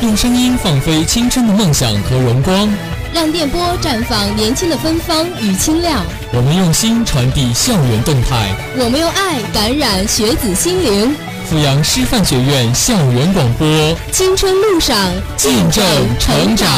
[0.00, 2.68] 用声音放飞青春的梦想和荣光，
[3.12, 6.04] 让电波绽放年轻的芬芳与清亮。
[6.32, 8.48] 我们用心传递校园动态，
[8.78, 11.14] 我们用爱感染学子心灵。
[11.50, 13.66] 阜阳师范学院校园广播，
[14.12, 14.96] 青春路上
[15.36, 15.84] 见证
[16.18, 16.68] 成长。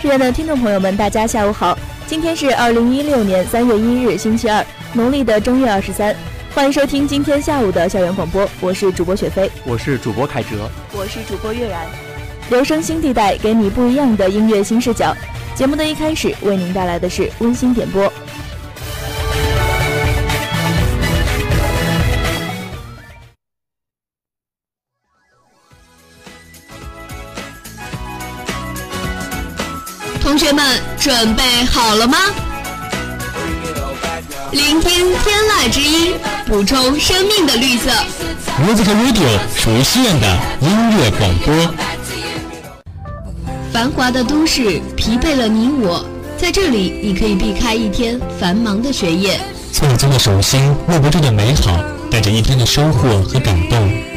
[0.00, 1.78] 亲爱的听众朋友们，大家下午好，
[2.08, 6.16] 今天是二零一六年三月一日，星期二，农历的正月二十三。
[6.54, 11.84] 欢迎收听今天下午的校园广播，我是主播雪飞，我是主播凯哲，我是主播月然。
[12.48, 15.14] 留声新地带，给你不一样的音乐新视角。
[15.54, 18.10] 节目的一开始，为您带来的是温馨点播。
[30.28, 30.62] 同学们，
[30.98, 32.18] 准备好了吗？
[34.50, 36.12] 聆听天籁之音，
[36.46, 37.90] 补充生命的绿色。
[38.62, 41.74] Music Radio 属于西院的音乐广播。
[43.72, 46.04] 繁华的都市疲惫了你我，
[46.36, 49.40] 在这里你可以避开一天繁忙的学业，
[49.72, 54.07] 错综的手心，握不住的美好，带着一天的收获和感动。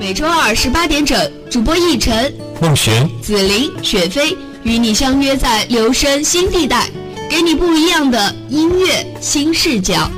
[0.00, 6.88] 每周二十八点整，主播奕晨、孟璇、紫菱、雪飞与你相约在留声新地带。
[7.28, 10.10] 给你不一样的音乐新视角。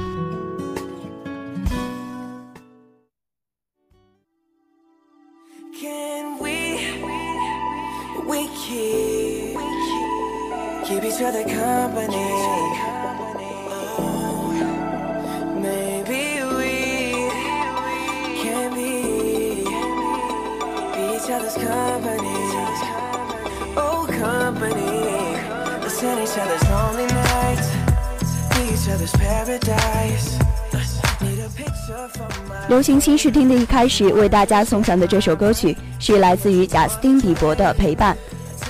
[32.69, 38.16] 流行新视听的一开始，为大家送上的这首歌曲是来自于贾斯汀·比伯的《陪伴》。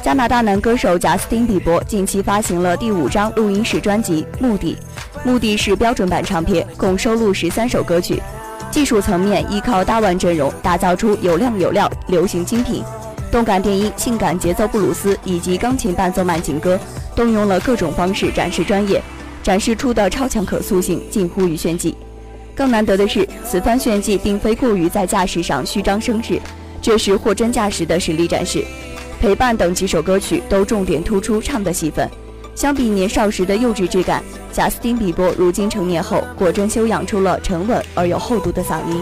[0.03, 4.77] 加拿大男歌手贾斯汀·比伯近期发行了第五张录音室专辑《目的》，
[5.25, 8.21] 目的是标准版唱片，共收录十三首歌曲。
[8.73, 12.83] 技术层面，依靠大腕阵容打造出有量有料流行精品，
[13.31, 16.77] 动感电音、性感节奏布鲁斯以及钢琴伴奏慢情歌，
[17.23, 19.01] 动用了各种方式展示专业，
[19.45, 21.95] 展示出的超强可塑性近乎于炫技。
[22.53, 26.41] 更难得的是，此番炫技并非过于在架势上虚张声势，
[26.83, 28.65] 这是货真价实的实力展示。
[29.21, 32.11] 陪伴等几首歌曲都重点突出唱的戏份。
[32.57, 39.01] 相比年少时的幼稚质感，贾斯汀·比伯如今成年后，果真修养出了沉稳而有厚度的嗓音。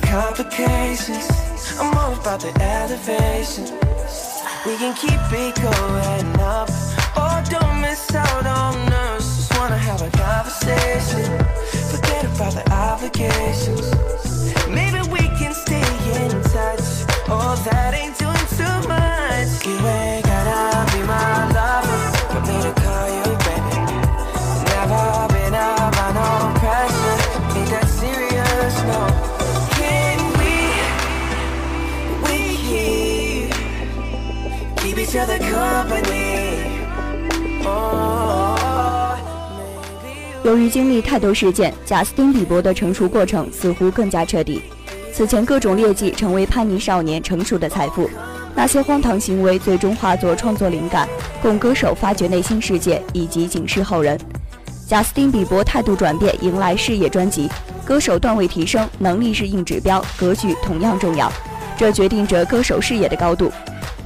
[0.00, 1.28] complications.
[1.78, 3.64] I'm all about the elevation.
[4.66, 6.68] We can keep it going up.
[7.16, 9.24] Oh, don't miss out on us.
[9.36, 11.26] Just wanna have a conversation.
[11.90, 13.86] Forget about the obligations.
[14.68, 15.88] Maybe we can stay
[16.22, 16.86] in touch.
[17.28, 19.66] Oh, that ain't doing too much.
[19.66, 19.76] You
[40.42, 44.62] 由于经历太多事件，贾斯汀·比伯的成熟过程似乎更加彻底。
[45.12, 48.08] 此前各种劣迹成为叛逆少年成熟的财富，
[48.54, 51.06] 那些荒唐行为最终化作创作灵感，
[51.42, 54.18] 供歌手发掘内心世界以及警示后人。
[54.88, 57.46] 贾斯汀·比伯态度转变，迎来事业专辑，
[57.84, 61.30] 歌手段位提升，能力是硬指标，格局同样重要，
[61.76, 63.52] 这决定着歌手事业的高度。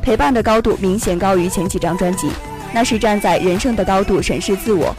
[0.03, 2.29] 陪伴的高度明显高于前几张专辑，
[2.73, 4.95] 那是站在人生的高度审视自我，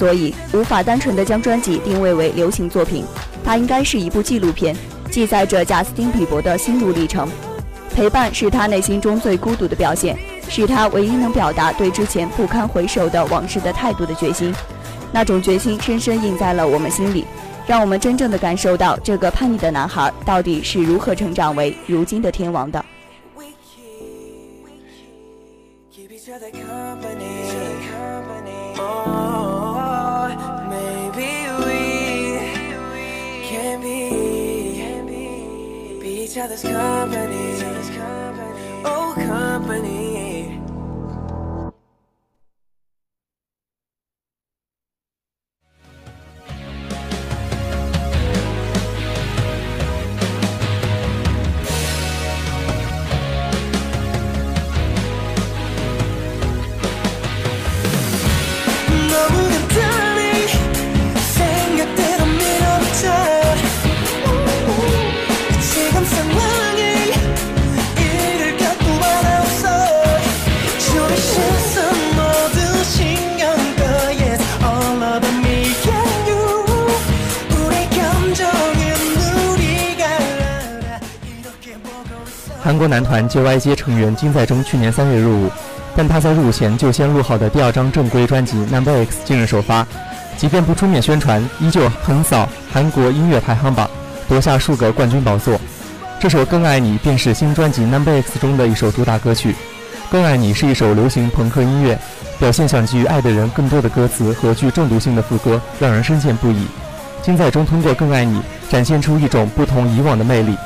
[0.00, 3.04] 所以无法单纯的将专辑定位为流行作品，
[3.44, 4.74] 它应该是一部纪录片，
[5.10, 7.28] 记载着贾斯汀·比伯的心路历程。
[7.94, 10.16] 陪伴是他内心中最孤独的表现，
[10.48, 14.54] 是他唯一能表达对之前不堪回首的往事的态度的决心，
[15.12, 17.26] 那种决心深深印在了我们心里，
[17.66, 22.82] 让我们真正的感受到这个叛逆的男孩到底是如何成长为如今的天王的。
[36.30, 37.79] Each other's company.
[82.70, 85.50] 韩国男团 JYJ 成员金在中去年三月入伍，
[85.96, 89.84] 但他在入伍前就先录好的第二张正规专辑《Number X》近日首发，
[90.36, 93.90] 即便不出面宣传，依旧横扫韩国音乐排行榜，
[94.28, 95.60] 夺下数个冠军宝座。
[96.20, 99.50] 这首《更爱你》便是新专辑《Number X》中的一首主打歌曲。
[100.08, 101.98] 《更爱你》是一首流行朋克音乐，
[102.38, 106.68] 表现想给予爱的人更多的歌词和具中毒性的副歌，让人深陷不已。
[107.20, 108.38] 金在中通过《更爱你》
[108.70, 110.56] 展现出一种不同以往的魅力。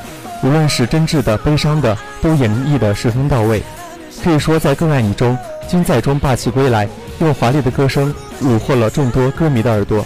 [0.44, 3.62] 无论是真挚的、悲伤的，都演绎的十分到位。
[4.22, 5.36] 可以说，在《更爱你》中，
[5.66, 6.86] 金在中霸气归来，
[7.18, 10.04] 用华丽的歌声虏获了众多歌迷的耳朵。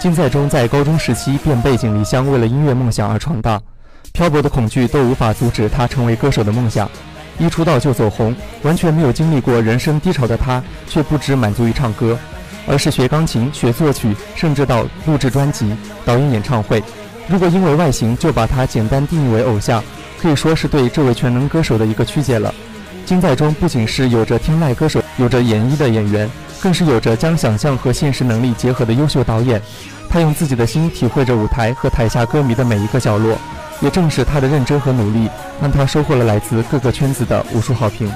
[0.00, 3.60] 金在中在高中时期便背井离乡，为了音乐梦想而闯荡，
[4.12, 6.88] 漂泊的恐惧都无法阻止他成为歌手的梦想。
[7.36, 12.16] 一出道就走红，完全没有经历过人生低潮的他，却不只满足于唱歌，
[12.68, 15.74] 而是学钢琴、学作曲，甚至到录制专辑、
[16.04, 16.80] 导演演唱会。
[17.26, 19.82] 如果因为外形就把他简单定义为偶像，
[20.20, 22.54] 可以说是对这位全能歌手的一个曲解了。
[23.04, 26.30] 金在中不仅是有着天籁歌手、有着演绎的演员。
[26.60, 29.62] 更是有着将想象和现实能力结合的优秀导演，
[30.08, 33.36] 他用自己的心体会着舞台和台下歌迷的每一个角落，
[33.80, 35.28] 也正是他的认真和努力，
[35.60, 38.10] 让他收获了来自各个圈子的无数好评。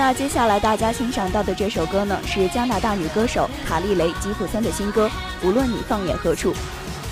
[0.00, 5.06] 那接下来大家欣赏到的这首歌呢，是加拿大女歌手卡莉雷吉普森的新歌
[5.46, 6.54] 《无论你放眼何处》。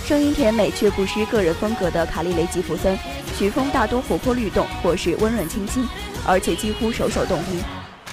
[0.07, 2.99] 声音甜美却不失个人风格的卡莉雷吉普森，
[3.37, 5.87] 曲风大多活泼律动或是温润清新，
[6.27, 7.61] 而且几乎首首动听。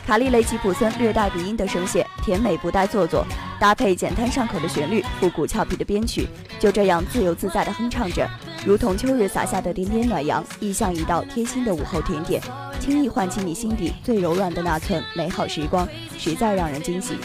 [0.05, 3.25] 卡莉雷吉普森略带鼻音的声线，甜美不带做作，
[3.58, 6.27] 搭配简单上口的旋律，复古俏皮的编曲，
[6.60, 8.27] 就这样自由自在地哼唱着，
[8.65, 12.41] 如同秋日洒下的点点暖阳，亦像一道贴心的午后甜点。
[12.86, 15.89] 轻易唤起你心底最柔软的那寸美好时光，
[16.20, 17.18] 实在让人惊喜。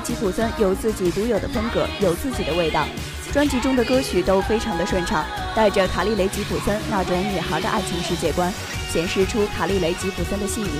[0.00, 2.86] 吉普森有自己独有的风格有自己的味道。
[3.32, 5.24] 专辑中的歌曲都非常的顺畅
[5.54, 8.52] 带着卡莉雷吉普森那种女孩的爱情世界观
[8.90, 10.70] 显示出卡莉雷吉普森的细腻。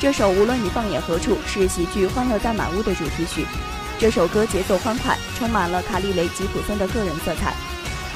[0.00, 3.46] 这首无论你放眼何处是喜剧欢乐大满屋的主题曲
[3.98, 7.54] 这首歌节奏欢快充满了卡莉雷吉普森的个人色彩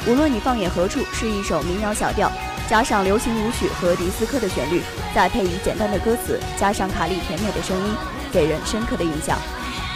[0.06, 2.30] 无论你放眼何处是一首民谣小调
[2.68, 4.82] 加上流行舞曲和迪斯科的旋律
[5.14, 7.94] 再配以简单的歌词加上卡莉甜美的声音
[8.32, 9.38] 给人深刻的印象。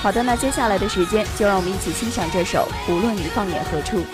[0.03, 4.05] 好的那接下来的时间就让我们一起欣赏这首无论你放眼何处。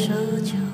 [0.00, 0.69] 奢求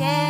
[0.00, 0.29] 谢。